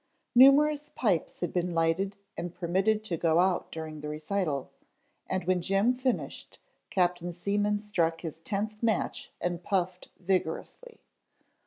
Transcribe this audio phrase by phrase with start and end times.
[0.33, 4.71] Numerous pipes had been lighted and permitted to go out during the recital,
[5.29, 6.57] and when Jim finished,
[6.89, 11.01] Captain Seaman struck his tenth match and puffed vigorously.